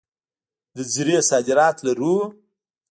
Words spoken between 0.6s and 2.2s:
د زیرې صادرات لرو؟